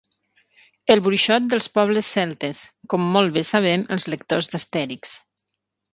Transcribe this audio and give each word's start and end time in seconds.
El 0.93 1.01
bruixot 1.07 1.49
dels 1.51 1.67
pobles 1.75 2.09
celtes, 2.17 2.63
com 2.95 3.07
molt 3.19 3.37
bé 3.39 3.47
sabem 3.53 3.85
els 3.97 4.09
lectors 4.15 4.51
d'Astèrix. 4.55 5.17